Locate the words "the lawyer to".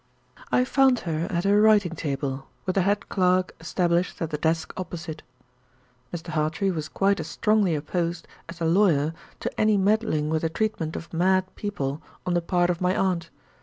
8.57-9.61